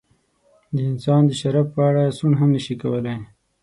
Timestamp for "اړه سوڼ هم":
1.89-2.49